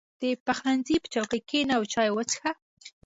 •د 0.21 0.23
پخلنځي 0.45 0.95
په 1.03 1.07
چوکۍ 1.13 1.39
کښېنه 1.49 1.73
او 1.77 1.83
چای 1.93 2.09
وڅښه. 2.11 2.51